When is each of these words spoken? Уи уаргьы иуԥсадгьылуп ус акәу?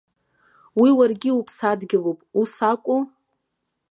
Уи 0.81 0.89
уаргьы 0.97 1.29
иуԥсадгьылуп 1.31 2.19
ус 2.41 2.53
акәу? 2.71 2.99